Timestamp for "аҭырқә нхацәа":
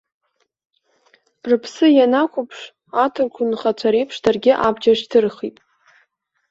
3.03-3.89